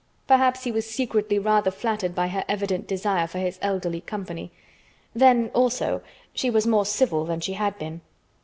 Perhaps 0.25 0.63
he 0.63 0.71
was 0.71 0.89
secretly 0.89 1.37
rather 1.37 1.69
flattered 1.69 2.15
by 2.15 2.27
her 2.29 2.43
evident 2.49 2.87
desire 2.87 3.27
for 3.27 3.37
his 3.37 3.59
elderly 3.61 4.01
company. 4.01 4.51
Then, 5.13 5.51
also, 5.53 6.01
she 6.33 6.49
was 6.49 6.65
more 6.65 6.85
civil 6.87 7.23
than 7.23 7.39
she 7.39 7.53
had 7.53 7.77
been. 7.77 8.01